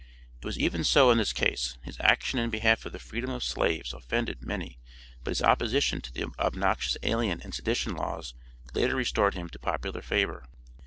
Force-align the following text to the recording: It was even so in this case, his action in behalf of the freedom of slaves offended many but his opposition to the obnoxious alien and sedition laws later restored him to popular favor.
It 0.41 0.45
was 0.45 0.57
even 0.57 0.83
so 0.83 1.11
in 1.11 1.19
this 1.19 1.31
case, 1.31 1.77
his 1.83 1.97
action 1.99 2.39
in 2.39 2.49
behalf 2.49 2.87
of 2.87 2.91
the 2.91 2.97
freedom 2.97 3.29
of 3.29 3.43
slaves 3.43 3.93
offended 3.93 4.41
many 4.41 4.79
but 5.23 5.29
his 5.29 5.43
opposition 5.43 6.01
to 6.01 6.11
the 6.11 6.25
obnoxious 6.39 6.97
alien 7.03 7.39
and 7.43 7.53
sedition 7.53 7.93
laws 7.93 8.33
later 8.73 8.95
restored 8.95 9.35
him 9.35 9.47
to 9.49 9.59
popular 9.59 10.01
favor. 10.01 10.47